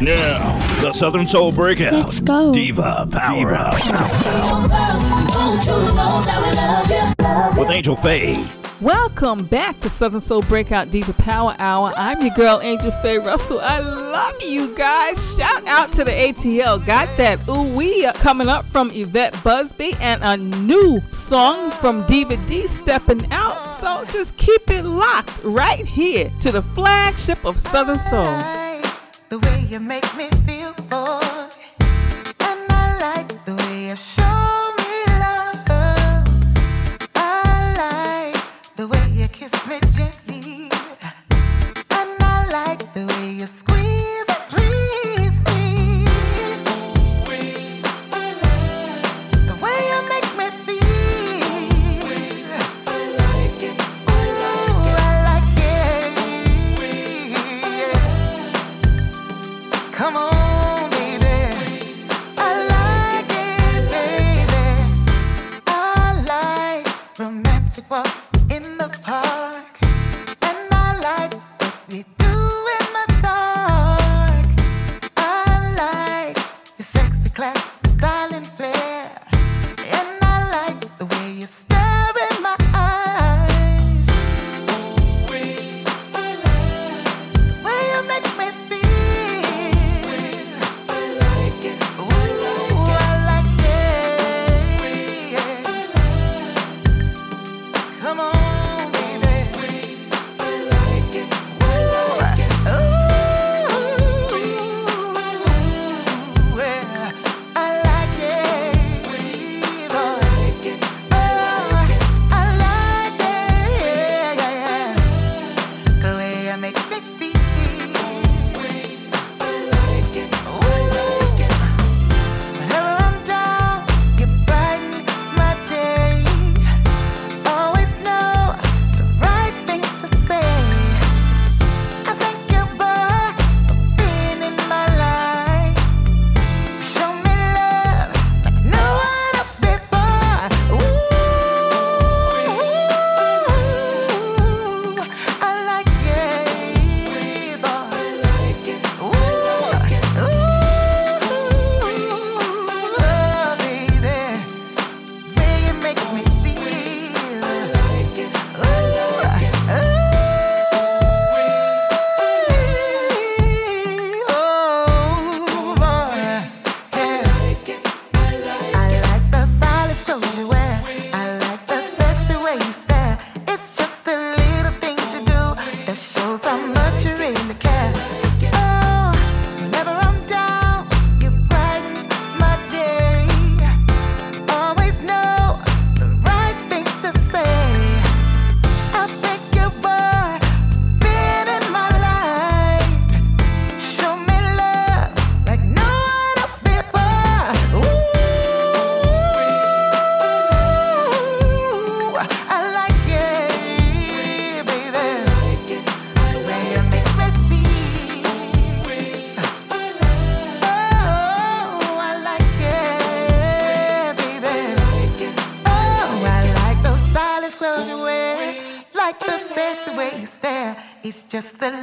Now, 0.00 0.80
the 0.80 0.92
Southern 0.92 1.26
Soul 1.26 1.50
Breakout. 1.50 1.92
Let's 1.92 2.20
go. 2.20 2.52
Diva 2.52 3.08
Power 3.10 3.50
Diva. 3.50 3.70
With 7.58 7.68
Angel 7.68 7.96
Faye. 7.96 8.46
Welcome 8.80 9.44
back 9.46 9.80
to 9.80 9.90
Southern 9.90 10.20
Soul 10.20 10.42
Breakout 10.42 10.92
Diva 10.92 11.12
Power 11.14 11.56
Hour. 11.58 11.92
I'm 11.96 12.24
your 12.24 12.32
girl, 12.36 12.60
Angel 12.62 12.92
Faye 12.92 13.18
Russell. 13.18 13.58
I 13.60 13.80
love 13.80 14.40
you 14.40 14.72
guys. 14.76 15.36
Shout 15.36 15.66
out 15.66 15.90
to 15.94 16.04
the 16.04 16.12
ATL. 16.12 16.86
Got 16.86 17.08
that 17.16 17.40
ooh 17.48 17.76
we 17.76 18.06
coming 18.12 18.46
up 18.46 18.66
from 18.66 18.92
Evette 18.92 19.42
Busby 19.42 19.94
and 20.00 20.22
a 20.22 20.36
new 20.36 21.02
song 21.10 21.72
from 21.72 22.06
Diva 22.06 22.36
Dee 22.46 22.68
stepping 22.68 23.26
out. 23.32 23.80
So 23.80 24.04
just 24.12 24.36
keep 24.36 24.70
it 24.70 24.84
locked 24.84 25.42
right 25.42 25.84
here 25.84 26.30
to 26.38 26.52
the 26.52 26.62
flagship 26.62 27.44
of 27.44 27.58
Southern 27.58 27.98
Soul 27.98 28.67
you 29.68 29.78
make 29.78 30.16
me 30.16 30.37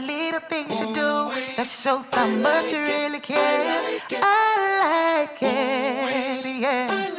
little 0.05 0.39
things 0.41 0.79
you 0.79 0.87
do 0.87 1.31
that 1.57 1.67
shows 1.67 2.05
how 2.11 2.27
much 2.27 2.71
you 2.71 2.79
really 2.79 3.19
care. 3.19 3.65
I 4.11 5.27
like 5.27 5.41
it, 5.41 6.59
yeah. 6.61 7.11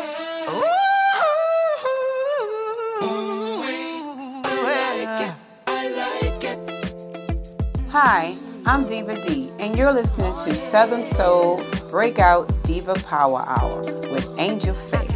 Hi, 7.90 8.36
I'm 8.66 8.86
Diva 8.86 9.20
Dee, 9.26 9.50
and 9.58 9.76
you're 9.76 9.92
listening 9.92 10.32
to 10.44 10.54
Southern 10.54 11.04
Soul 11.04 11.62
Breakout 11.90 12.52
Diva 12.64 12.94
Power 12.94 13.42
Hour 13.46 13.82
with 14.12 14.28
Angel 14.38 14.74
Faye. 14.74 15.06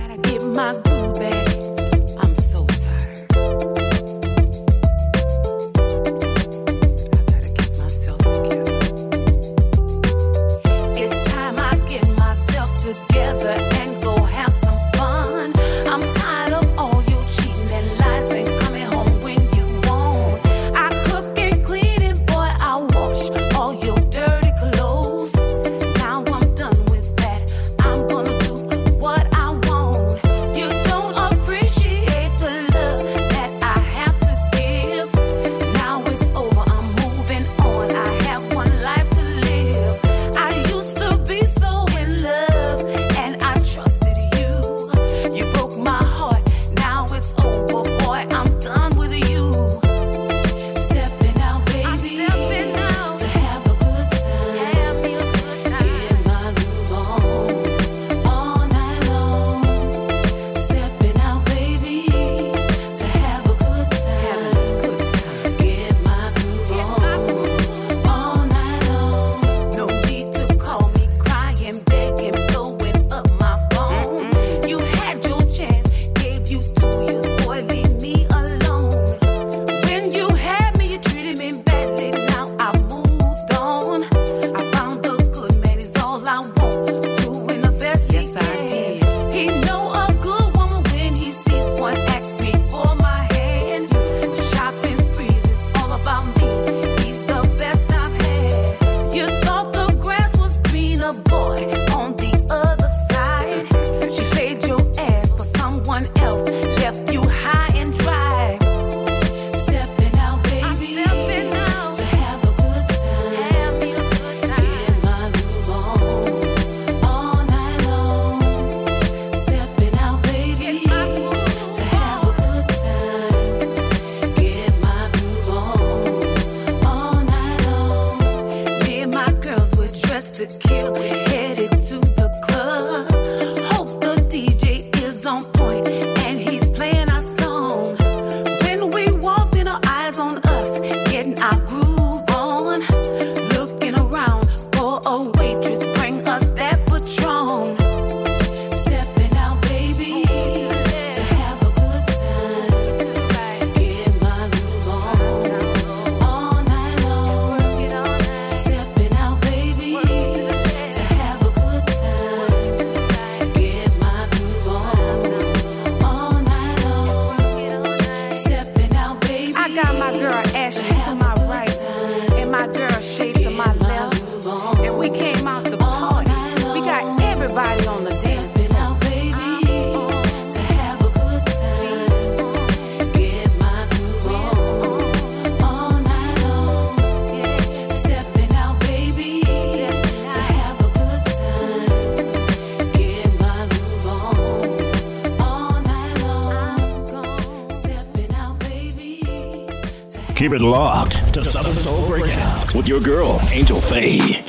Keep 200.41 200.53
it 200.53 200.63
locked 200.63 201.34
to 201.34 201.45
Southern 201.45 201.75
Soul 201.75 202.07
Breakout 202.07 202.75
with 202.75 202.89
your 202.89 202.98
girl, 202.98 203.39
Angel 203.53 203.78
Faye. 203.78 204.42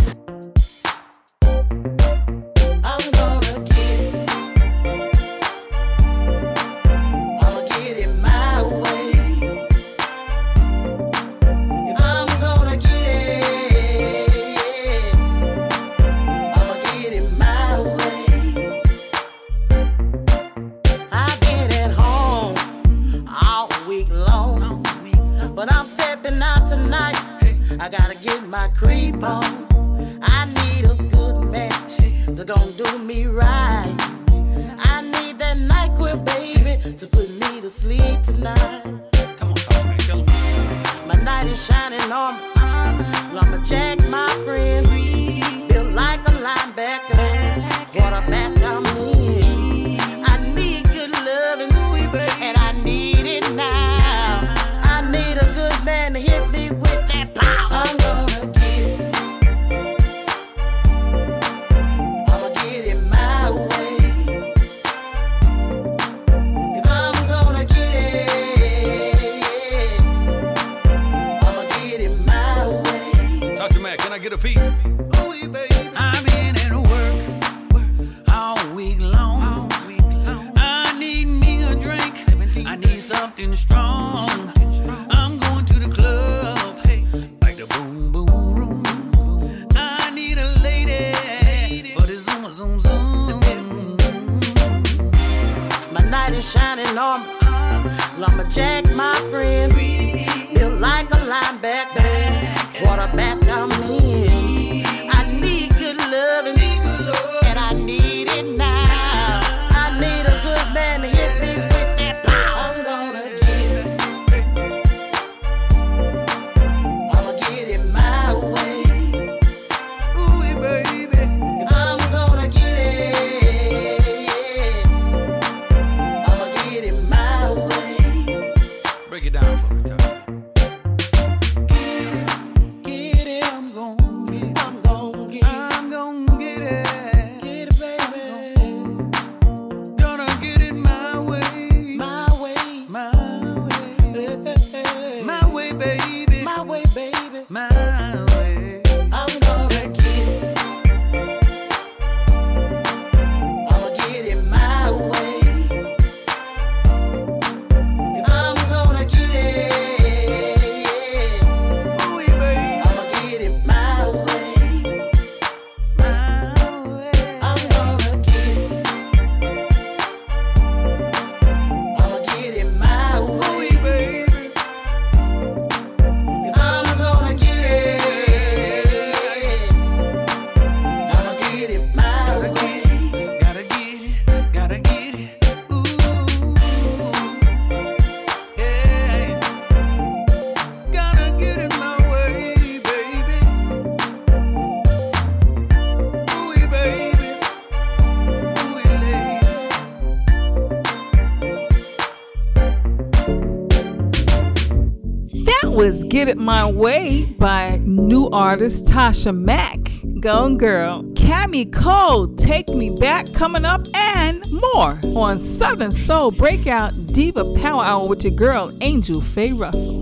Get 206.21 206.27
It 206.27 206.37
My 206.37 206.69
Way 206.69 207.23
by 207.39 207.79
new 207.83 208.29
artist 208.29 208.85
Tasha 208.85 209.35
Mack. 209.35 209.79
Gone 210.19 210.55
Girl, 210.55 211.01
Cami 211.15 211.73
Cole, 211.73 212.27
Take 212.35 212.69
Me 212.69 212.95
Back 212.95 213.25
coming 213.33 213.65
up, 213.65 213.87
and 213.95 214.45
more 214.51 214.99
on 215.19 215.39
Southern 215.39 215.89
Soul 215.89 216.29
Breakout 216.29 216.93
Diva 217.07 217.43
Power 217.55 217.83
Hour 217.83 218.07
with 218.07 218.23
your 218.23 218.35
girl, 218.35 218.71
Angel 218.81 219.19
Faye 219.19 219.53
Russell. 219.53 220.00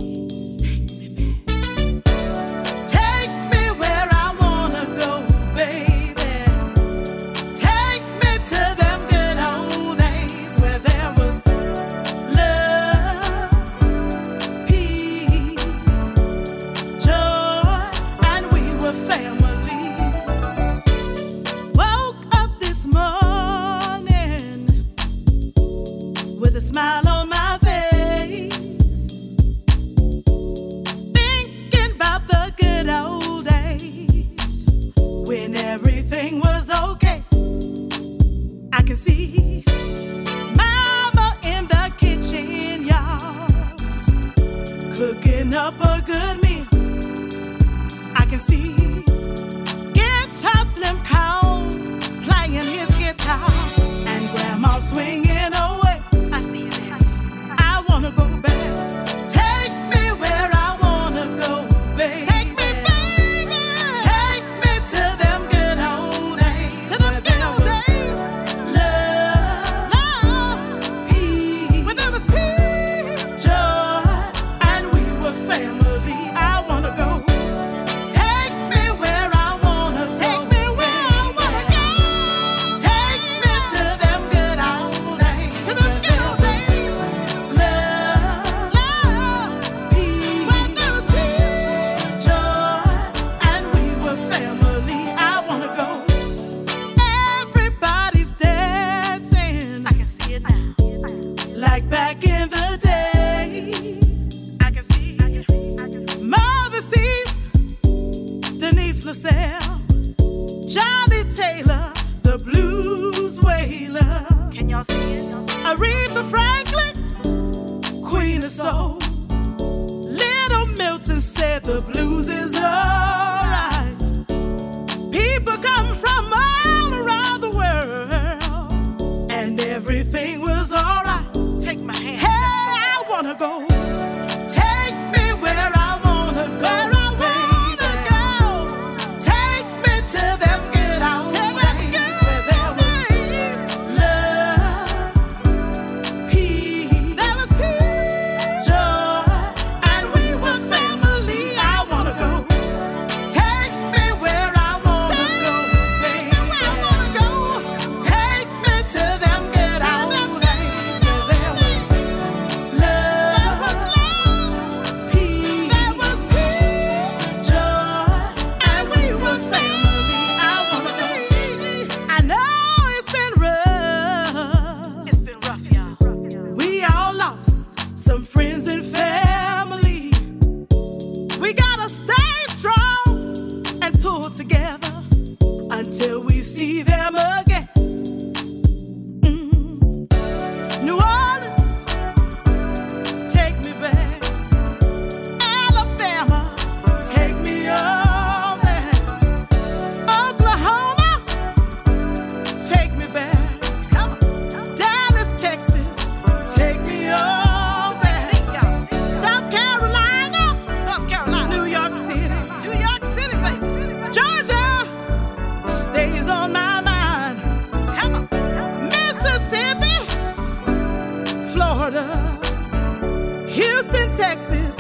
Texas. 224.20 224.76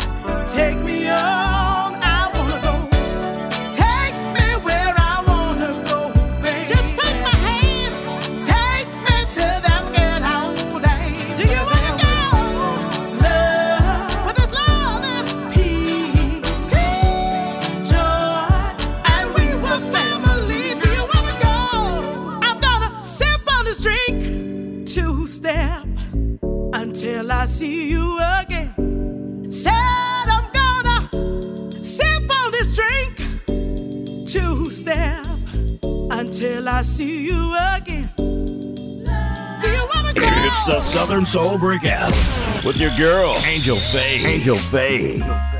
Take 0.51 0.79
me 0.79 0.98
Southern 40.89 41.23
Soul 41.23 41.59
Breakout 41.59 42.11
with 42.65 42.77
your 42.77 42.89
girl, 42.97 43.35
Angel 43.45 43.77
Faye. 43.77 44.25
Angel 44.25 44.57
Faye. 44.57 45.58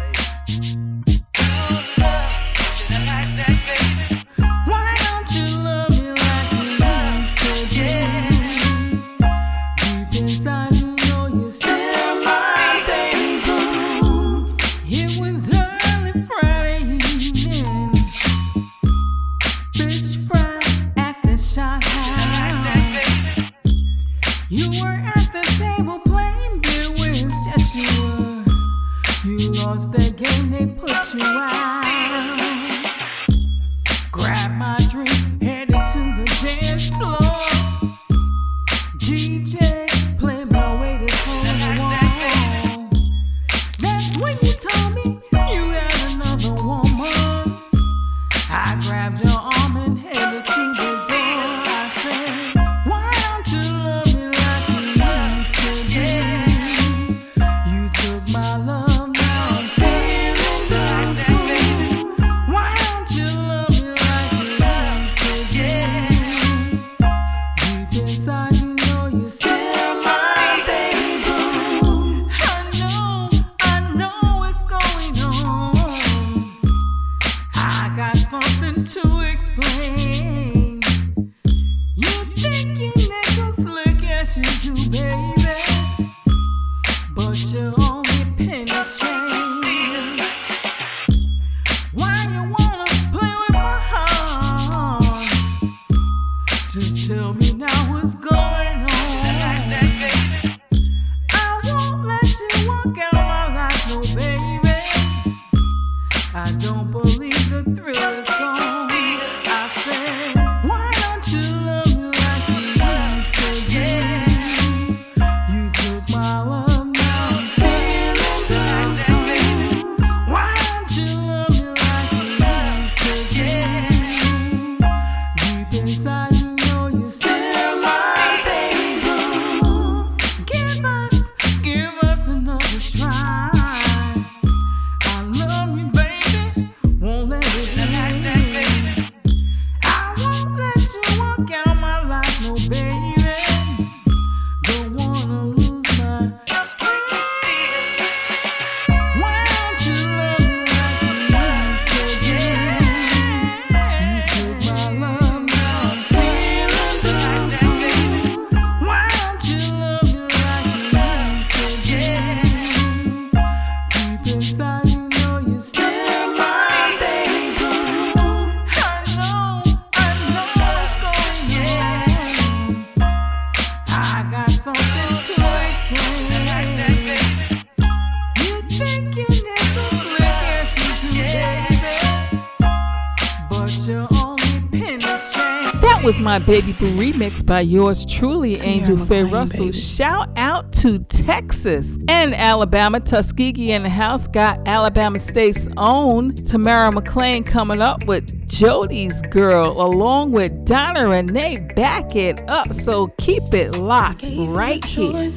That 185.82 186.02
was 186.06 186.20
my 186.20 186.38
Baby 186.38 186.74
Boo 186.74 186.92
remix 186.92 187.44
by 187.44 187.62
yours 187.62 188.06
truly, 188.06 188.58
Angel 188.58 188.98
Faye 188.98 189.24
Russell. 189.24 189.72
Shout 189.72 190.30
out 190.38 190.72
to 190.74 191.00
Texas 191.00 191.98
and 192.08 192.36
Alabama. 192.36 193.00
Tuskegee 193.00 193.72
in 193.72 193.82
the 193.82 193.90
house 193.90 194.28
got 194.28 194.60
Alabama 194.68 195.18
State's 195.18 195.68
own 195.78 196.36
Tamara 196.36 196.92
McLean 196.92 197.44
coming 197.44 197.82
up 197.82 198.06
with 198.06 198.48
Jody's 198.48 199.20
Girl 199.24 199.82
along 199.82 200.34
with 200.34 200.66
Donna 200.66 201.08
Renee. 201.08 201.58
Back 201.76 202.16
it 202.16 202.48
up. 202.48 202.74
So 202.74 203.08
keep 203.18 203.42
it 203.54 203.76
locked 203.76 204.24
right 204.32 204.86
here. 204.86 205.32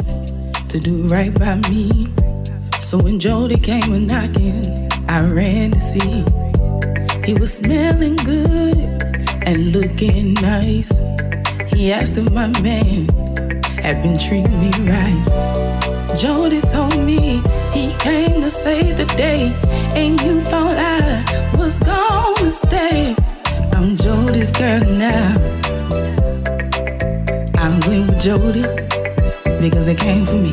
To 0.73 0.79
do 0.79 1.07
right 1.09 1.39
by 1.39 1.57
me. 1.69 2.09
So 2.81 2.97
when 3.05 3.21
Jody 3.21 3.59
came 3.59 3.93
a 3.93 3.99
knocking, 3.99 4.65
I 5.07 5.23
ran 5.23 5.71
to 5.73 5.79
see. 5.79 6.25
He 7.27 7.35
was 7.35 7.53
smelling 7.53 8.17
good 8.17 8.79
and 9.45 9.59
looking 9.73 10.33
nice. 10.33 10.89
He 11.75 11.93
asked 11.93 12.17
if 12.17 12.33
my 12.33 12.49
man 12.63 13.07
had 13.85 14.01
been 14.03 14.17
treating 14.17 14.59
me 14.61 14.71
right. 14.89 15.23
Jody 16.17 16.63
told 16.63 16.99
me 17.05 17.43
he 17.75 17.93
came 17.99 18.41
to 18.41 18.49
save 18.49 18.97
the 18.97 19.13
day, 19.15 19.53
and 19.95 20.19
you 20.23 20.41
thought 20.41 20.77
I 20.79 21.23
was 21.59 21.79
gonna 21.81 22.49
stay. 22.49 23.15
I'm 23.77 23.95
Jody's 23.95 24.51
girl 24.53 24.81
now. 24.89 25.35
I'm 27.59 27.77
with 27.87 28.19
Jody 28.19 29.02
because 29.63 29.87
it 29.87 29.97
came 29.97 30.27
for 30.27 30.35
me. 30.35 30.51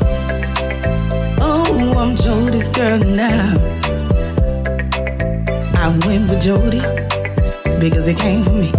Oh, 1.41 1.95
I'm 1.97 2.15
Jody's 2.15 2.67
girl 2.69 2.99
now. 2.99 3.55
I 5.73 5.87
went 6.05 6.29
with 6.29 6.39
Jody 6.39 6.79
because 7.79 8.07
it 8.07 8.19
came 8.19 8.43
for 8.43 8.53
me. 8.53 8.71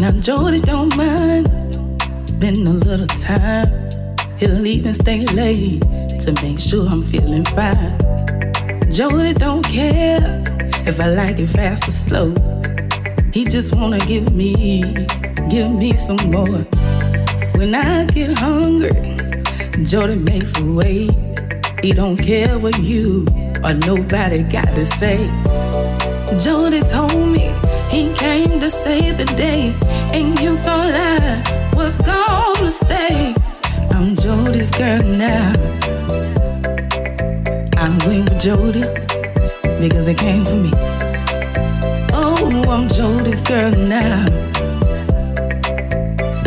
Now 0.00 0.10
Jody 0.22 0.60
don't 0.60 0.96
mind 0.96 1.50
Been 2.40 2.66
a 2.66 2.72
little 2.72 3.06
time. 3.06 3.66
He'll 4.38 4.66
even 4.66 4.94
stay 4.94 5.26
late 5.26 5.82
to 6.22 6.32
make 6.42 6.58
sure 6.58 6.88
I'm 6.88 7.02
feeling 7.02 7.44
fine. 7.44 7.98
Jody 8.90 9.34
don't 9.34 9.64
care 9.66 10.42
if 10.86 10.98
I 10.98 11.08
like 11.10 11.38
it 11.38 11.48
fast 11.48 11.88
or 11.88 11.90
slow. 11.90 12.34
He 13.34 13.44
just 13.44 13.76
wanna 13.76 13.98
give 14.00 14.32
me, 14.32 14.80
give 15.50 15.70
me 15.70 15.92
some 15.92 16.30
more. 16.30 16.83
When 17.56 17.74
I 17.74 18.04
get 18.06 18.38
hungry, 18.38 18.90
Jody 19.84 20.16
makes 20.16 20.58
a 20.60 20.64
way. 20.64 21.08
He 21.82 21.92
don't 21.92 22.16
care 22.16 22.58
what 22.58 22.78
you 22.78 23.26
or 23.62 23.74
nobody 23.74 24.42
got 24.42 24.66
to 24.74 24.84
say. 24.84 25.18
Jody 26.42 26.80
told 26.80 27.28
me 27.28 27.54
he 27.90 28.12
came 28.14 28.60
to 28.60 28.70
save 28.70 29.18
the 29.18 29.24
day, 29.36 29.72
and 30.12 30.38
you 30.40 30.56
thought 30.58 30.94
I 30.94 31.42
was 31.76 32.00
gonna 32.00 32.70
stay. 32.70 33.34
I'm 33.92 34.16
Jody's 34.16 34.70
girl 34.70 35.02
now. 35.04 35.52
I'm 37.78 37.98
going 37.98 38.24
with 38.24 38.40
Jody 38.40 38.82
because 39.78 40.08
it 40.08 40.18
came 40.18 40.44
for 40.44 40.56
me. 40.56 40.70
Oh, 42.12 42.64
I'm 42.68 42.88
Jody's 42.88 43.40
girl 43.42 43.70
now. 43.72 44.43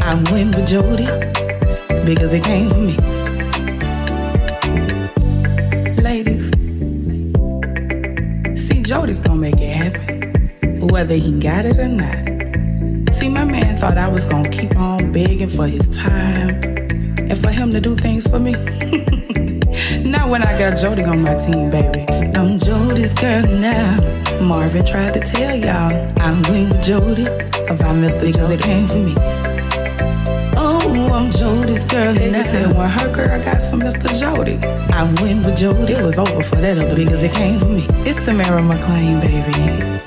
I 0.08 0.14
went 0.32 0.56
with 0.56 0.66
Jody 0.66 1.06
because 2.06 2.34
it 2.34 2.42
came 2.42 2.70
for 2.70 2.78
me. 2.78 2.96
Ladies, 6.02 6.48
see, 8.56 8.82
Jody's 8.84 9.20
gonna 9.20 9.36
make 9.36 9.60
it 9.60 9.70
happen, 9.70 10.88
whether 10.88 11.14
he 11.14 11.38
got 11.38 11.66
it 11.66 11.78
or 11.78 11.90
not. 11.90 13.14
See, 13.16 13.28
my 13.28 13.44
man 13.44 13.76
thought 13.76 13.98
I 13.98 14.08
was 14.08 14.26
gonna 14.26 14.50
keep 14.50 14.78
on 14.78 15.12
begging 15.12 15.50
for 15.50 15.68
his 15.68 15.86
time 15.90 16.56
and 17.30 17.38
for 17.38 17.52
him 17.52 17.70
to 17.72 17.82
do 17.82 17.94
things 17.94 18.26
for 18.30 18.40
me. 18.40 18.54
Not 20.10 20.30
when 20.30 20.42
I 20.42 20.58
got 20.58 20.78
Jody 20.78 21.04
on 21.04 21.22
my 21.22 21.36
team, 21.36 21.70
baby. 21.70 22.06
I'm 22.38 22.58
Jody's 22.60 23.14
girl 23.14 23.44
now. 23.60 23.98
Marvin 24.42 24.86
tried 24.86 25.16
to 25.16 25.20
tell 25.20 25.54
y'all 25.54 25.92
I'm 26.22 26.38
with 26.44 26.82
Jody 26.82 27.24
about 27.68 27.98
Mr. 28.00 28.22
because 28.22 28.52
it 28.52 28.62
came 28.62 28.88
for 28.88 29.00
me. 29.00 29.57
I'm 31.18 31.32
Jody's 31.32 31.84
girl 31.86 32.16
And 32.16 32.36
They 32.36 32.44
said 32.44 32.76
when 32.76 32.88
her 32.88 33.12
girl 33.12 33.44
got 33.44 33.60
some 33.60 33.80
Mr. 33.80 34.08
Jody, 34.20 34.60
I 34.94 35.04
went 35.20 35.48
with 35.48 35.58
Jody. 35.58 35.94
It 35.94 36.04
was 36.04 36.20
over 36.20 36.44
for 36.44 36.58
that 36.58 36.78
other 36.78 36.96
because 36.96 37.24
it 37.24 37.32
came 37.32 37.60
for 37.60 37.70
me. 37.70 37.88
It's 38.06 38.24
Tamara 38.24 38.62
McLean, 38.62 39.20
baby. 39.22 39.98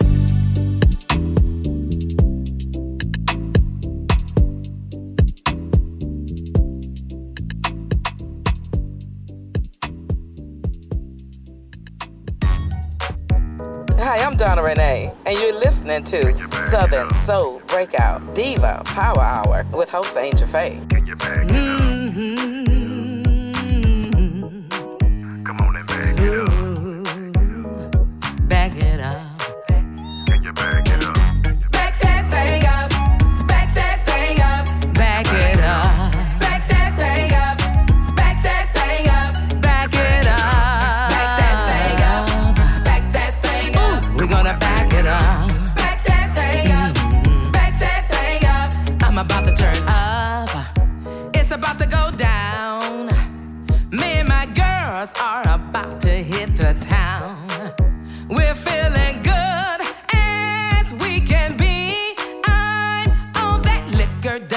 Hi, 13.99 14.19
I'm 14.19 14.37
Donna 14.37 14.63
Renee, 14.63 15.13
and 15.27 15.37
you're 15.41 15.59
listening 15.59 16.05
to 16.05 16.37
Southern 16.71 17.13
Soul 17.25 17.60
Breakout 17.81 18.35
Diva 18.35 18.83
Power 18.85 19.23
Hour 19.23 19.65
with 19.73 19.89
host 19.89 20.15
Angel 20.19 20.47
Faye. 20.47 20.79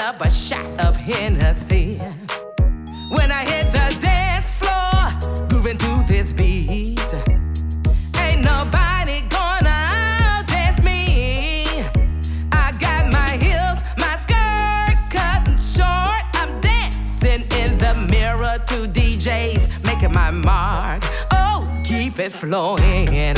up 0.04 0.20
a 0.20 0.30
shot 0.30 0.66
of 0.82 0.98
Hennessy. 0.98 1.98
When 3.10 3.32
I 3.32 3.46
hit 3.46 3.72
the 3.72 3.98
dance 4.02 4.52
floor, 4.52 5.48
grooving 5.48 5.78
to 5.78 6.04
this 6.10 6.34
beat, 6.34 7.00
ain't 8.20 8.42
nobody 8.42 9.22
gonna 9.30 9.88
outdance 10.20 10.84
me. 10.84 11.86
I 12.52 12.74
got 12.82 13.14
my 13.14 13.32
heels, 13.44 13.80
my 13.98 14.18
skirt 14.24 14.98
cut 15.10 15.48
short. 15.58 16.24
I'm 16.36 16.60
dancing 16.60 17.44
in 17.62 17.78
the 17.78 17.94
mirror 18.12 18.58
to 18.68 18.88
DJs, 18.90 19.86
making 19.86 20.12
my 20.12 20.32
mark. 20.32 21.02
Oh, 21.32 21.66
keep 21.86 22.20
it 22.20 22.34
flowing. 22.34 23.38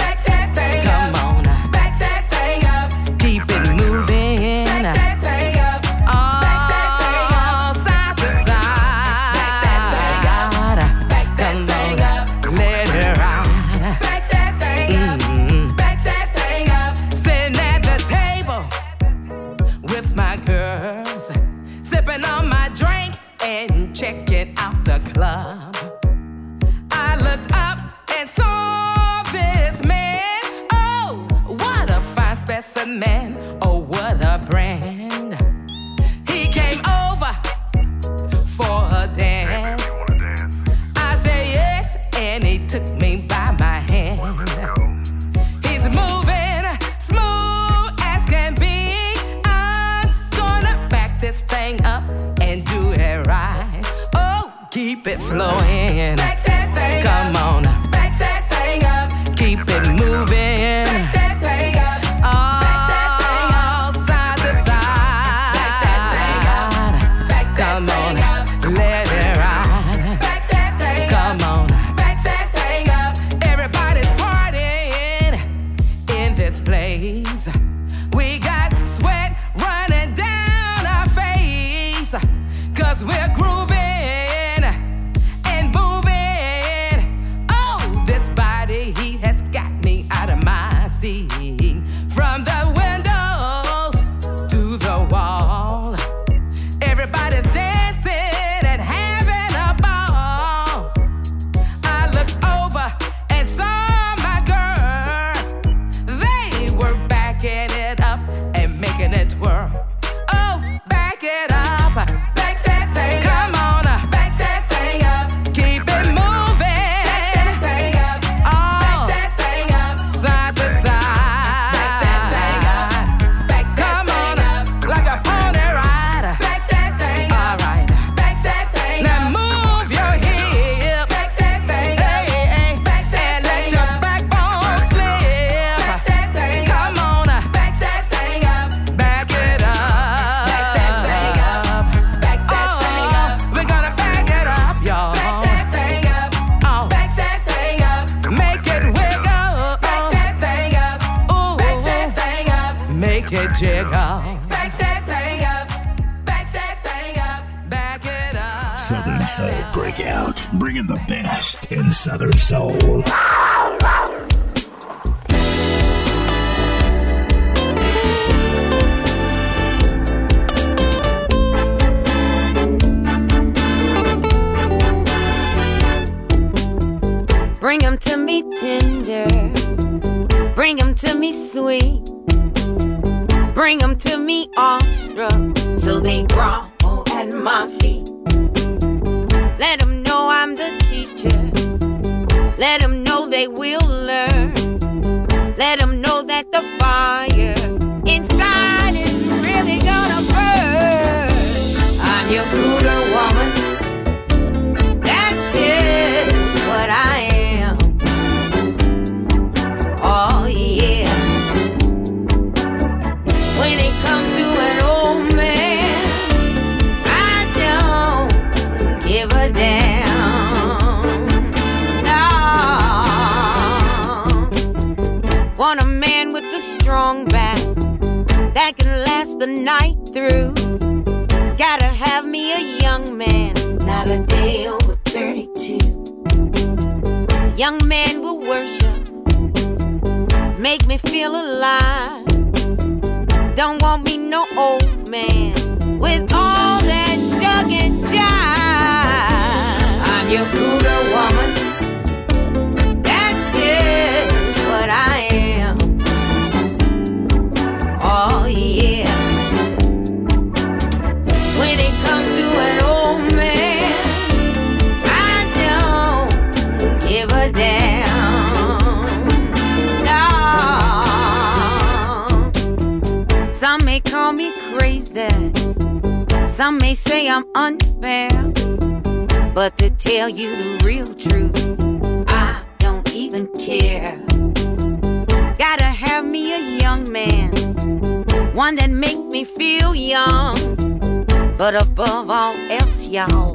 But 291.66 291.82
above 291.82 292.30
all 292.30 292.56
else, 292.70 293.10
y'all, 293.10 293.55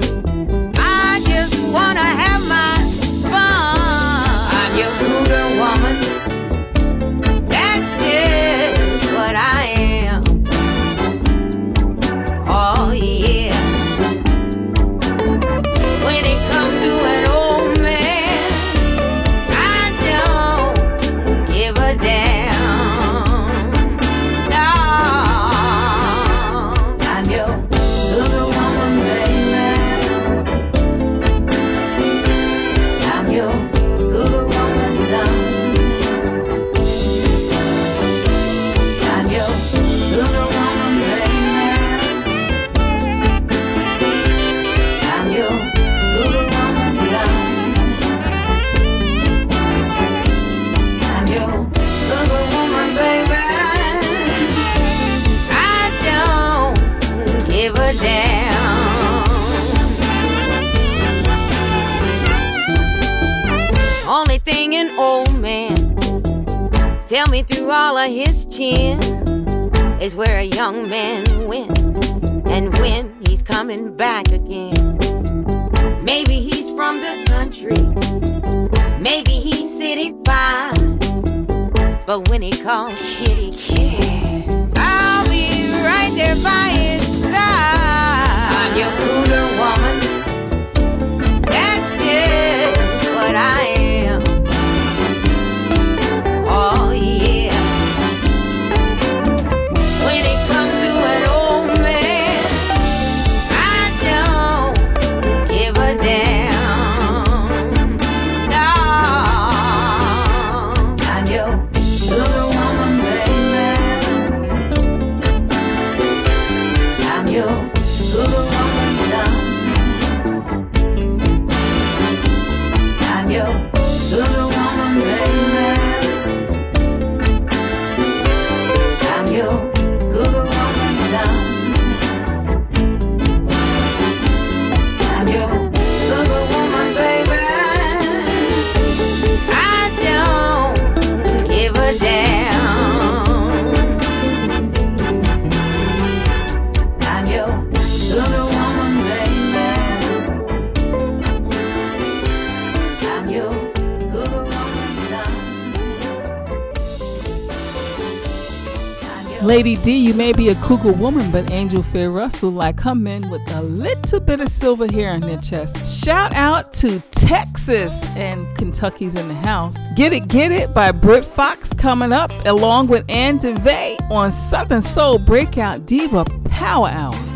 You 160.11 160.17
may 160.17 160.33
be 160.33 160.49
a 160.49 160.55
cougar 160.55 160.91
woman, 160.91 161.31
but 161.31 161.49
Angel 161.51 161.81
Faye 161.81 162.05
Russell 162.05 162.51
like 162.51 162.75
come 162.75 163.07
in 163.07 163.29
with 163.29 163.49
a 163.53 163.61
little 163.61 164.19
bit 164.19 164.41
of 164.41 164.49
silver 164.49 164.85
hair 164.85 165.13
on 165.13 165.21
their 165.21 165.39
chest. 165.39 166.03
Shout 166.03 166.33
out 166.33 166.73
to 166.73 166.99
Texas 167.11 168.03
and 168.17 168.45
Kentucky's 168.57 169.15
in 169.15 169.29
the 169.29 169.33
house. 169.33 169.77
Get 169.95 170.11
It 170.11 170.27
Get 170.27 170.51
It 170.51 170.75
by 170.75 170.91
Britt 170.91 171.23
Fox 171.23 171.71
coming 171.71 172.11
up, 172.11 172.29
along 172.45 172.89
with 172.89 173.05
Anne 173.07 173.39
DeVay 173.39 173.95
on 174.11 174.31
Southern 174.31 174.81
Soul 174.81 175.17
Breakout 175.25 175.85
Diva 175.85 176.25
Power 176.49 176.89
Hour. 176.89 177.30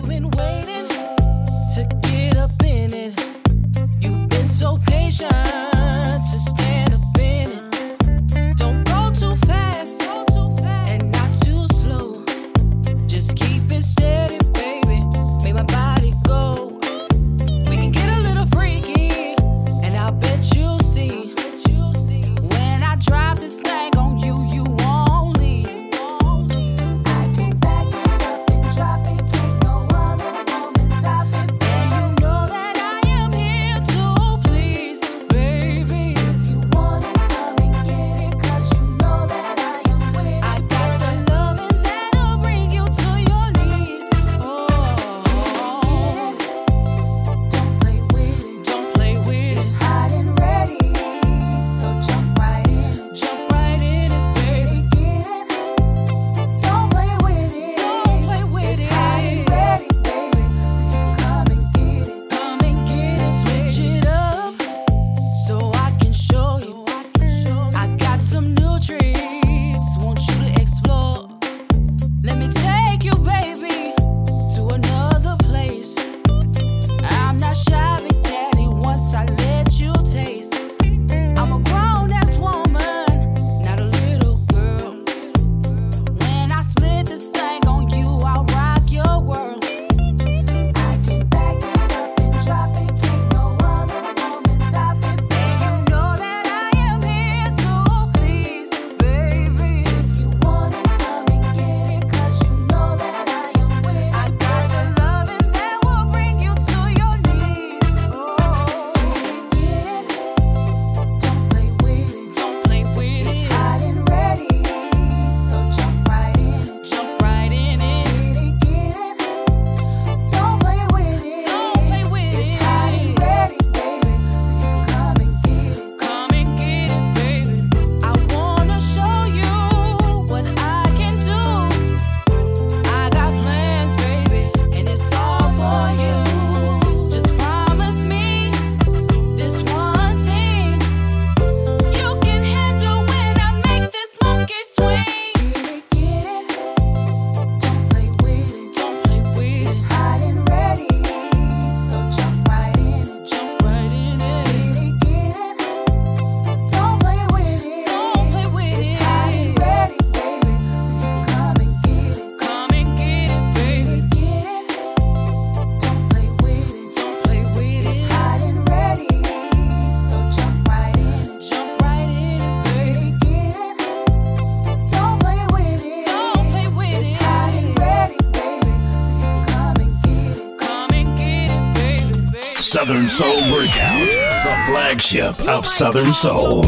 Southern 182.76 183.08
Soul 183.08 183.42
Breakout, 183.56 184.10
the 184.10 184.64
flagship 184.68 185.40
of 185.48 185.66
Southern 185.66 186.12
Soul. 186.12 186.66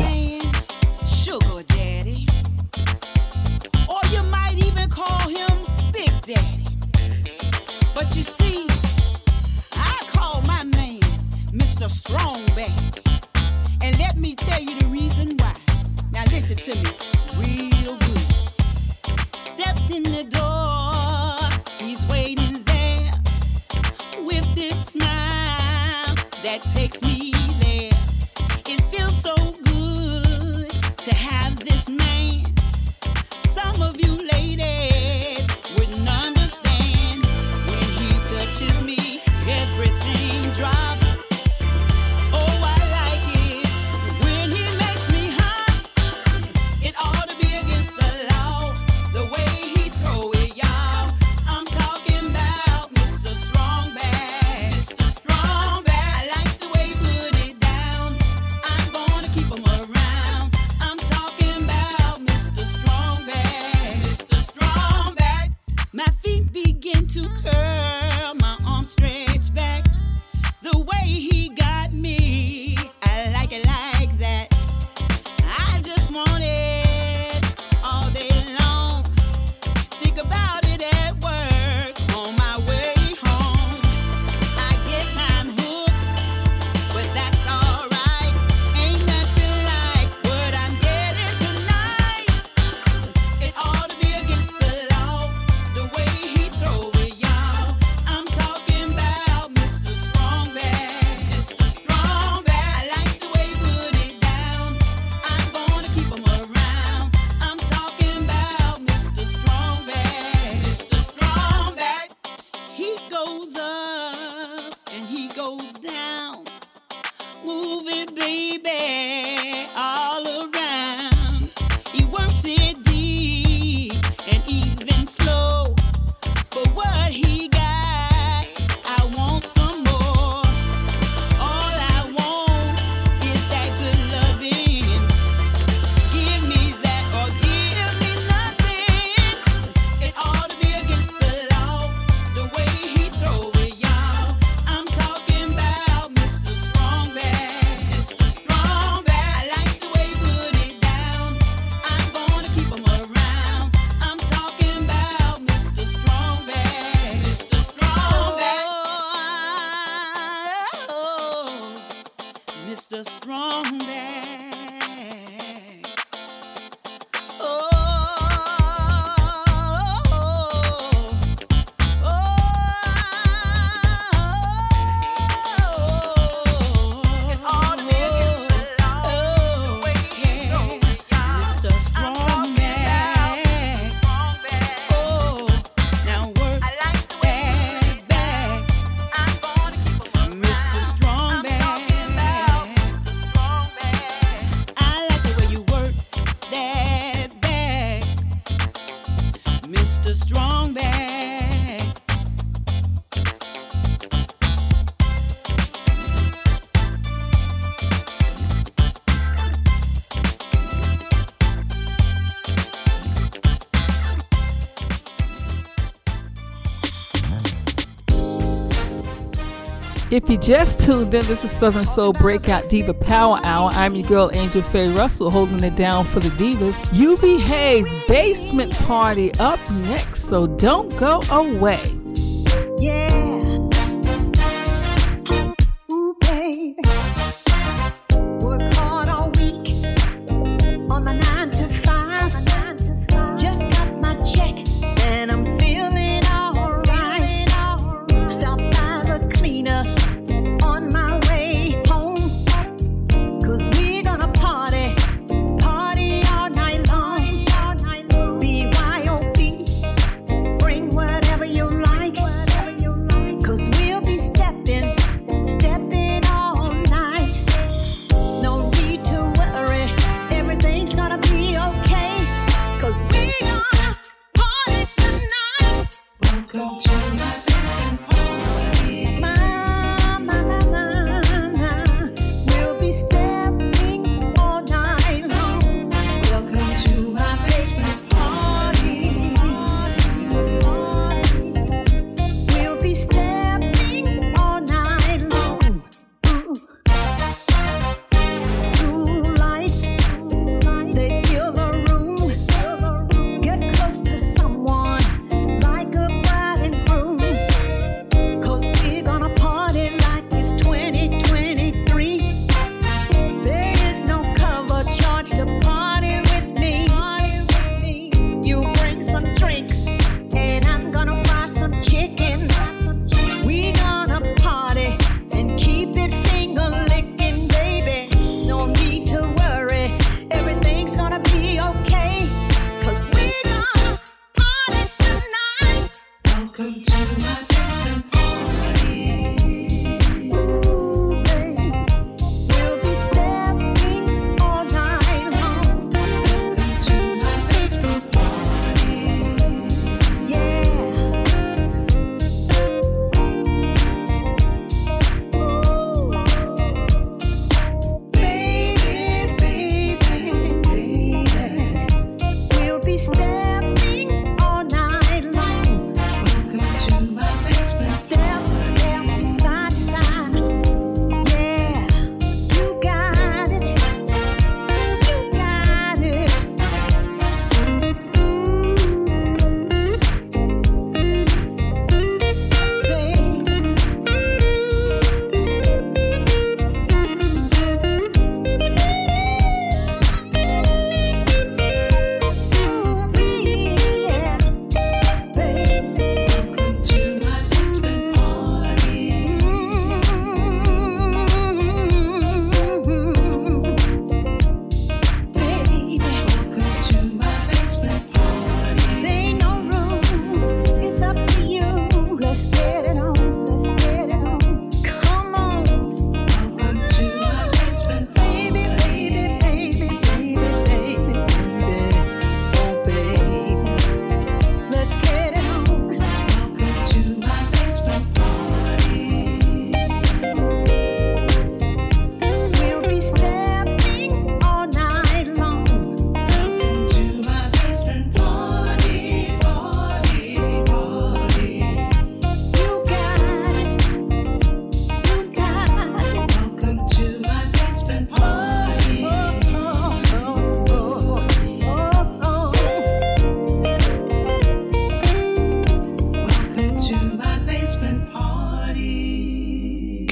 If 220.09 220.29
you 220.29 220.37
just 220.37 220.79
tuned 220.79 221.13
in, 221.13 221.25
this 221.25 221.43
is 221.43 221.51
Southern 221.51 221.85
Soul 221.85 222.13
Breakout 222.13 222.63
Diva 222.69 222.93
Power 222.93 223.39
Hour. 223.43 223.71
I'm 223.73 223.93
your 223.93 224.07
girl 224.07 224.31
Angel 224.33 224.61
Faye 224.61 224.89
Russell 224.93 225.29
holding 225.29 225.61
it 225.61 225.75
down 225.75 226.05
for 226.05 226.21
the 226.21 226.29
divas. 226.29 226.77
UB 226.93 227.41
Hayes 227.41 227.89
Basement 228.07 228.71
Party 228.85 229.33
up 229.39 229.59
next, 229.87 230.29
so 230.29 230.47
don't 230.47 230.97
go 230.97 231.21
away. 231.29 231.96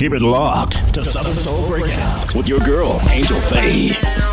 Keep 0.06 0.14
it 0.14 0.22
locked 0.22 0.94
to 0.94 1.04
Southern 1.04 1.34
Soul 1.34 1.68
Breakout 1.68 2.36
with 2.36 2.48
your 2.48 2.60
girl, 2.60 3.02
Angel 3.10 3.42
Faye. 3.42 4.25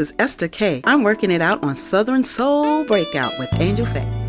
is 0.00 0.12
Esther 0.18 0.48
K. 0.48 0.80
I'm 0.84 1.04
working 1.04 1.30
it 1.30 1.42
out 1.42 1.62
on 1.62 1.76
Southern 1.76 2.24
Soul 2.24 2.84
Breakout 2.84 3.38
with 3.38 3.48
Angel 3.60 3.86
Faye. 3.86 4.19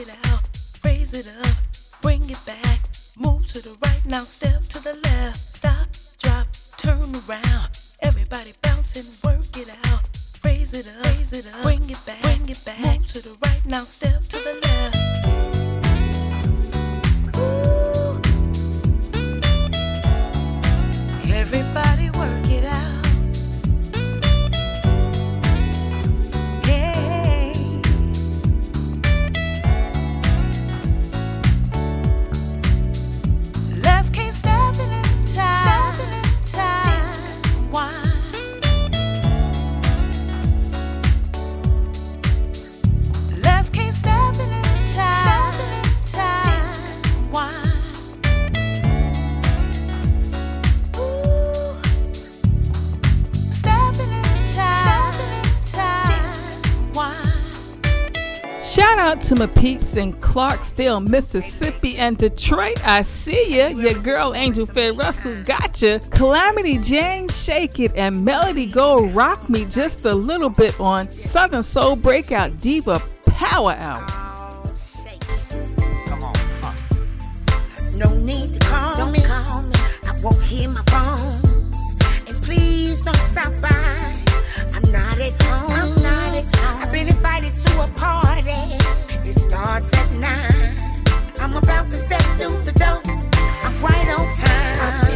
it 0.00 0.08
out, 0.26 0.48
raise 0.84 1.12
it 1.12 1.26
up, 1.42 1.56
bring 2.00 2.30
it 2.30 2.38
back. 2.46 2.80
Move 3.18 3.46
to 3.48 3.60
the 3.60 3.76
right 3.84 4.04
now, 4.06 4.24
step 4.24 4.62
to 4.64 4.82
the 4.82 4.94
left. 5.04 5.56
Stop, 5.56 5.88
drop, 6.18 6.46
turn 6.78 7.12
around. 7.28 7.68
Everybody 8.00 8.52
bouncing, 8.62 9.04
work 9.22 9.56
it 9.56 9.68
out. 9.86 10.08
Raise 10.42 10.72
it 10.72 10.86
up, 10.86 11.04
raise 11.04 11.32
it 11.32 11.46
up, 11.46 11.62
bring 11.62 11.90
it 11.90 11.98
back, 12.06 12.22
bring 12.22 12.48
it 12.48 12.64
back. 12.64 12.78
Move 12.78 13.06
to 13.08 13.20
the 13.20 13.36
right 13.42 13.66
now, 13.66 13.84
step 13.84 14.22
to 14.22 14.38
the 14.38 14.54
left. 14.62 14.96
Everybody 21.30 22.10
work. 22.10 22.39
to 59.30 59.36
my 59.36 59.46
peeps 59.46 59.96
in 59.96 60.12
Clarksdale, 60.14 61.06
Mississippi, 61.08 61.96
and 61.98 62.18
Detroit. 62.18 62.84
I 62.84 63.02
see 63.02 63.58
ya. 63.58 63.68
Your 63.68 63.94
girl 64.02 64.34
Angel 64.34 64.66
Faye 64.66 64.90
Russell 64.90 65.40
gotcha. 65.44 66.00
Calamity 66.10 66.78
Jane 66.78 67.28
Shake 67.28 67.78
It 67.78 67.94
and 67.94 68.24
Melody 68.24 68.66
go 68.66 69.06
rock 69.10 69.48
me 69.48 69.66
just 69.66 70.04
a 70.04 70.12
little 70.12 70.50
bit 70.50 70.80
on 70.80 71.08
Southern 71.12 71.62
Soul 71.62 71.94
Breakout 71.94 72.60
Diva 72.60 73.00
Power 73.24 73.76
Hour. 73.78 74.04
No 77.94 78.12
need 78.16 78.54
to 78.54 78.66
call 78.66 78.96
don't 78.96 79.12
me. 79.12 79.20
Call 79.20 79.62
me. 79.62 79.76
I 80.08 80.18
won't 80.24 80.42
hear 80.42 80.68
my 80.70 80.82
phone. 80.86 81.54
And 82.26 82.42
please 82.42 83.00
don't 83.02 83.16
stop 83.16 83.52
by. 83.62 84.16
I'm 84.74 84.82
not 84.90 85.20
at 85.20 85.40
home. 85.42 85.70
I'm 85.70 86.02
not 86.02 86.34
at 86.34 86.56
home. 86.56 86.82
I've 86.82 86.90
been 86.90 87.06
invited 87.06 87.54
to 87.54 87.84
a 87.84 87.86
party 87.94 89.09
starts 89.60 89.92
at 89.92 90.10
nine. 90.12 90.74
I'm 91.38 91.54
about 91.54 91.90
to 91.90 91.96
step 91.98 92.22
through 92.38 92.62
the 92.64 92.72
door. 92.72 93.02
I'm 93.62 93.82
right 93.82 94.08
on 94.18 94.34
time. 94.34 95.09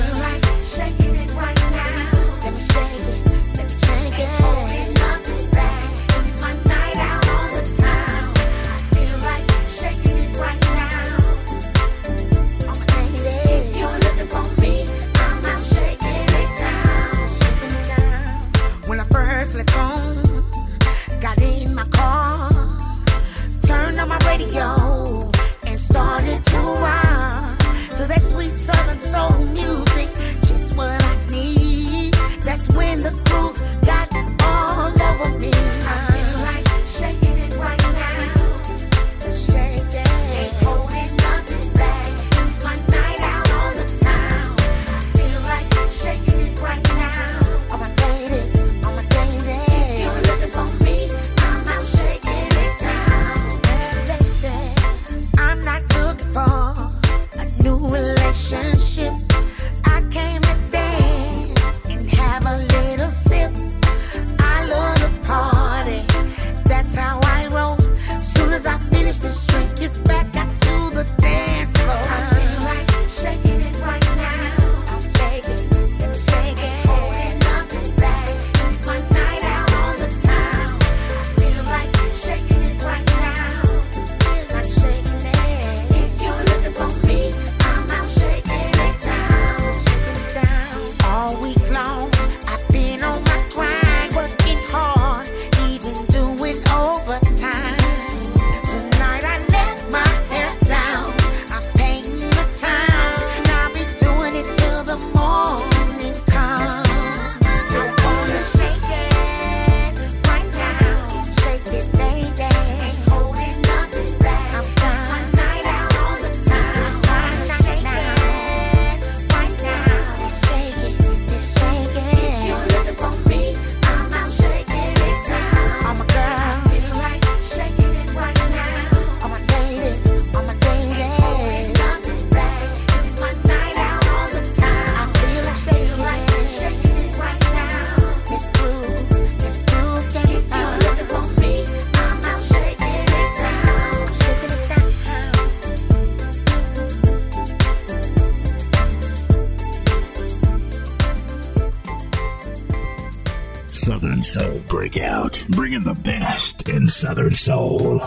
bringing 155.51 155.83
the 155.83 155.95
best 155.95 156.69
in 156.69 156.89
Southern 156.89 157.35
Soul. 157.35 158.03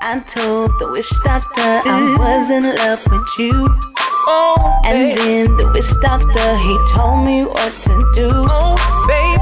I 0.00 0.20
told 0.20 0.70
the 0.78 0.90
wish 0.90 1.10
doctor 1.24 1.60
I 1.60 2.16
was 2.18 2.50
in 2.50 2.64
love 2.64 3.02
with 3.10 3.28
you. 3.38 3.68
Oh, 4.26 4.80
and 4.84 5.16
then 5.18 5.56
the 5.56 5.70
wish 5.72 5.92
doctor, 6.00 6.56
he 6.58 6.78
told 6.92 7.24
me 7.24 7.44
what 7.44 7.72
to 7.84 8.10
do. 8.14 8.30
Oh, 8.32 8.76
babe. 9.06 9.40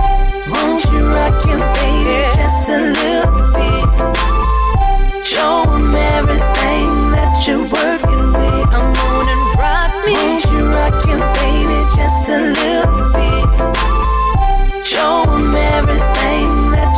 Won't 0.50 0.84
you 0.86 1.06
rock 1.06 1.46
your 1.46 1.58
baby 1.58 2.10
yeah. 2.10 2.34
just 2.36 2.68
a 2.68 2.78
little 2.98 3.52
bit? 3.54 5.26
Show 5.26 5.62
him 5.70 5.94
everything 5.94 6.88
that 7.14 7.44
you're 7.46 7.62
working 7.62 8.32
with. 8.32 8.66
I'm 8.74 8.92
gonna 8.92 9.36
rock 9.58 9.92
me. 10.06 10.14
Won't 10.14 10.44
you 10.46 10.66
rock 10.68 11.06
your 11.06 11.22
baby 11.38 11.78
just 11.96 12.28
a 12.28 12.38
little 12.38 12.96
bit? 12.96 13.01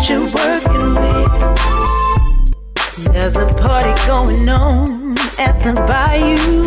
You're 0.08 0.20
working 0.20 0.94
with. 0.94 1.30
There's 3.12 3.36
a 3.36 3.46
party 3.46 3.94
going 4.06 4.48
on 4.48 5.16
at 5.38 5.62
the 5.62 5.72
bayou. 5.88 6.66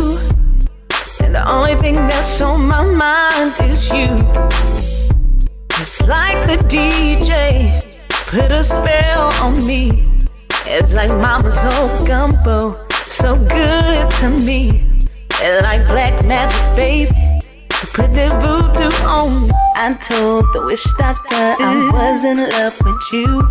And 1.24 1.34
the 1.34 1.48
only 1.48 1.76
thing 1.76 1.94
that's 1.94 2.40
on 2.40 2.66
my 2.66 2.84
mind 2.84 3.54
is 3.70 3.92
you. 3.92 4.08
It's 5.80 6.00
like 6.02 6.46
the 6.46 6.56
DJ 6.66 7.86
put 8.08 8.50
a 8.50 8.64
spell 8.64 9.32
on 9.42 9.58
me. 9.66 10.04
It's 10.66 10.92
like 10.92 11.10
mama's 11.10 11.58
old 11.76 12.06
gumbo, 12.08 12.86
so 12.90 13.36
good 13.36 14.10
to 14.20 14.30
me. 14.44 14.82
It's 15.40 15.62
like 15.62 15.86
black 15.86 16.24
magic, 16.24 16.76
baby. 16.76 17.27
Put 17.98 18.14
the 18.14 18.30
voodoo 18.30 18.94
on. 19.10 19.26
I 19.74 19.92
told 19.98 20.52
the 20.52 20.62
witch 20.64 20.86
doctor 20.96 21.34
I 21.34 21.58
mm-hmm. 21.58 21.90
was 21.90 22.22
in 22.22 22.38
love 22.38 22.78
with 22.86 23.02
you. 23.10 23.42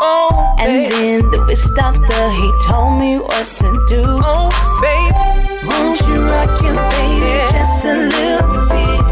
Oh, 0.00 0.54
and 0.56 0.92
then 0.92 1.28
the 1.32 1.42
witch 1.42 1.66
doctor 1.74 2.22
he 2.38 2.46
told 2.62 2.94
me 3.00 3.18
what 3.18 3.46
to 3.58 3.66
do. 3.90 4.06
Oh, 4.22 4.54
baby, 4.78 5.18
won't 5.66 5.98
you 6.06 6.14
rock 6.30 6.62
your 6.62 6.78
baby 6.94 7.42
just 7.50 7.82
a 7.90 8.06
little 8.14 8.70
bit? 8.70 9.02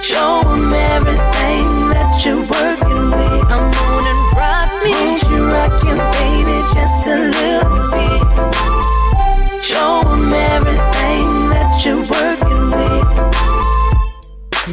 Show 0.00 0.40
him 0.40 0.72
everything 0.72 1.68
that 1.92 2.16
you're 2.24 2.40
working 2.40 3.12
with. 3.12 3.44
Come 3.44 3.68
on 3.76 4.04
and 4.08 4.22
rock 4.40 4.72
me. 4.80 4.96
Won't 4.96 5.20
you 5.28 5.44
rock 5.52 5.76
your 5.84 6.00
baby 6.16 6.56
just 6.72 7.04
a 7.04 7.28
little 7.28 7.92
bit? 7.92 8.24
Show 9.62 10.00
him 10.08 10.32
everything 10.32 11.28
that 11.52 11.68
you're 11.84 12.00
working 12.08 12.48
with. 12.48 12.49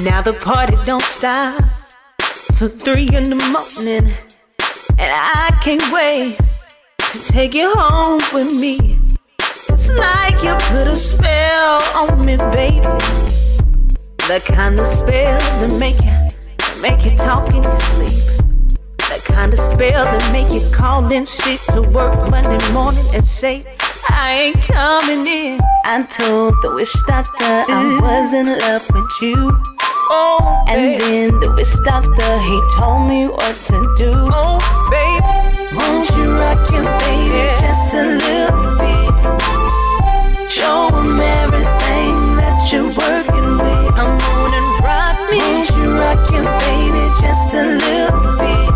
Now 0.03 0.21
the 0.21 0.33
party 0.33 0.77
don't 0.83 1.01
stop 1.01 1.63
till 2.53 2.69
three 2.69 3.07
in 3.07 3.23
the 3.23 3.35
morning, 3.51 4.13
and 4.99 5.11
I 5.11 5.49
can't 5.63 5.81
wait 5.91 6.37
to 7.11 7.19
take 7.23 7.55
you 7.55 7.73
home 7.73 8.21
with 8.31 8.53
me. 8.61 8.99
It's 9.69 9.89
like 9.89 10.43
you 10.43 10.53
put 10.69 10.87
a 10.87 10.91
spell 10.91 11.81
on 11.95 12.23
me, 12.23 12.37
baby. 12.37 12.81
The 14.27 14.43
kind 14.45 14.79
of 14.79 14.85
spell 14.85 15.39
that 15.39 15.77
make 15.79 15.99
you 16.05 16.81
make 16.81 17.03
you 17.03 17.17
talk 17.17 17.47
in 17.49 17.63
your 17.63 17.77
sleep. 17.77 18.67
The 18.97 19.21
kind 19.25 19.51
of 19.51 19.59
spell 19.59 20.05
that 20.05 20.31
make 20.31 20.51
you 20.51 20.61
call 20.75 21.11
in 21.11 21.25
shit 21.25 21.59
to 21.71 21.81
work 21.81 22.29
Monday 22.29 22.59
morning 22.71 23.03
and 23.15 23.25
say, 23.25 23.65
I 24.09 24.51
ain't 24.51 24.61
coming 24.63 25.25
in. 25.27 25.59
I 25.83 26.03
told 26.03 26.53
the 26.61 26.73
witch 26.73 26.93
doctor 27.07 27.43
I 27.43 27.65
mm-hmm. 27.67 28.01
was 28.01 28.33
in 28.33 28.47
love 28.47 28.85
with 28.91 29.11
you. 29.21 29.37
Oh, 30.09 30.63
and 30.67 30.99
then 31.01 31.39
the 31.39 31.51
witch 31.51 31.75
doctor 31.83 32.31
he 32.47 32.57
told 32.75 33.07
me 33.07 33.27
what 33.27 33.55
to 33.67 33.77
do. 33.95 34.11
Oh, 34.31 34.59
baby, 34.89 35.23
won't 35.75 36.09
you 36.15 36.31
rock 36.35 36.63
your 36.71 36.83
baby 37.03 37.43
just 37.59 37.93
a 37.93 38.03
little 38.19 38.75
bit? 38.79 39.07
Show 40.49 40.89
him 40.95 41.19
everything 41.19 42.15
that 42.39 42.69
you're 42.71 42.91
working 42.91 43.57
with. 43.59 43.99
On 43.99 44.19
and 44.57 44.69
rock 44.83 45.17
me. 45.31 45.39
Won't 45.39 45.69
you 45.75 45.91
rock 45.95 46.23
your 46.31 46.47
baby 46.67 47.03
just 47.19 47.53
a 47.53 47.63
little 47.83 48.35
bit? 48.39 48.67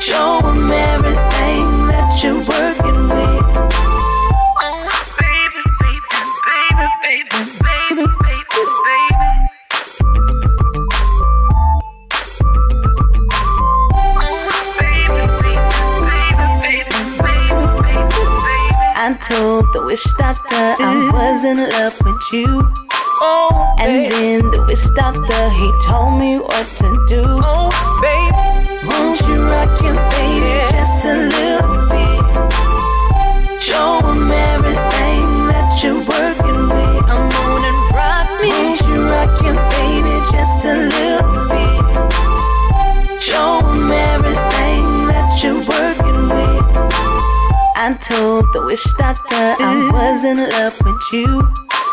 Show 0.00 0.40
him 0.46 0.70
everything 0.70 1.66
that 1.90 2.20
you're 2.22 2.38
working 2.38 2.87
I 19.08 19.14
told 19.14 19.72
the 19.72 19.80
witch 19.86 20.04
doctor 20.18 20.54
I 20.54 21.08
was 21.10 21.42
in 21.42 21.56
love 21.56 21.96
with 22.04 22.20
you. 22.30 22.44
Oh, 23.24 23.74
and 23.78 24.12
then 24.12 24.50
the 24.50 24.60
witch 24.68 24.84
doctor 24.94 25.48
he 25.48 25.72
told 25.88 26.20
me 26.20 26.36
what 26.36 26.66
to 26.76 26.92
do. 27.08 27.24
Oh, 27.24 27.72
baby, 28.04 28.36
won't 28.84 29.18
you 29.24 29.48
rock 29.48 29.80
your 29.80 29.96
baby 30.12 30.60
just 30.76 31.08
a 31.08 31.24
little 31.24 31.88
bit? 31.88 32.20
Show 33.62 34.04
him 34.04 34.28
everything 34.28 35.24
that 35.56 35.80
you're 35.80 36.04
working 36.04 36.68
with. 36.68 37.08
On 37.08 37.64
and 37.64 37.80
rock 37.96 38.28
me. 38.44 38.52
Won't 38.52 38.76
you 38.92 39.08
rock 39.08 39.32
your 39.40 39.56
baby 39.72 40.20
just 40.36 40.68
a 40.68 40.84
little 40.84 41.48
bit? 41.48 41.80
Show 43.22 43.64
him 43.72 43.88
everything 43.88 44.84
that 45.08 45.40
you're 45.42 45.64
working. 45.64 45.87
I 47.88 47.94
told 47.94 48.44
the 48.52 48.60
witch 48.66 48.84
doctor 48.98 49.34
I 49.34 49.90
was 49.90 50.22
in 50.22 50.36
love 50.36 50.78
with 50.84 51.02
you. 51.10 51.50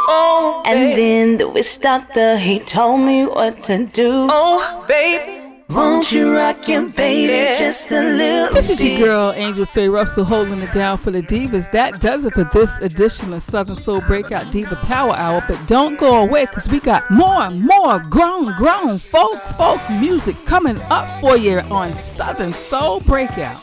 Oh, 0.10 0.62
and 0.66 0.91
then 0.91 1.38
the 1.38 1.48
witch 1.48 1.80
doctor 1.80 2.38
he 2.38 2.60
told 2.60 3.00
me 3.00 3.26
what 3.26 3.64
to 3.64 3.86
do. 3.86 4.28
Oh, 4.30 4.84
baby. 4.89 5.64
Won't 5.70 6.12
you 6.12 6.36
rock 6.36 6.68
your 6.68 6.89
baby 6.89 7.58
just 7.58 7.93
a 7.93 8.02
little 8.02 8.54
This 8.54 8.70
is 8.70 8.84
your 8.84 9.00
girl, 9.00 9.32
Angel 9.38 9.66
Faye 9.66 9.88
Russell, 9.88 10.26
holding 10.26 10.60
it 10.60 10.74
down 10.74 10.98
for 10.98 11.12
the 11.12 11.22
divas. 11.22 11.72
That 11.72 12.02
does 12.02 12.26
it 12.26 12.34
for 12.34 12.43
this 12.43 12.78
edition 12.80 13.32
of 13.34 13.41
Southern 13.41 13.78
Soul 13.78 14.02
Breakout 14.02 14.52
Diva 14.52 14.76
Power 14.76 15.16
Hour. 15.16 15.46
But 15.48 15.66
don't 15.66 15.98
go 15.98 16.22
away 16.22 16.43
because 16.46 16.68
we 16.68 16.82
got 16.82 17.10
more 17.10 17.43
and 17.43 17.64
more 17.64 18.00
grown, 18.00 18.54
grown 18.58 18.98
folk, 18.98 19.41
folk 19.58 19.80
music 20.02 20.36
coming 20.46 20.78
up 20.89 21.22
for 21.22 21.38
you 21.38 21.60
on 21.72 21.93
Southern 21.93 22.52
Soul 22.52 23.00
Breakout. 23.00 23.56